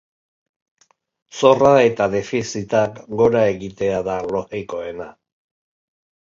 Zorra 1.39 1.73
eta 1.89 2.07
defizitak 2.13 2.97
gora 3.21 3.45
egitea 3.51 4.01
da 4.09 4.17
logikoena. 4.37 5.09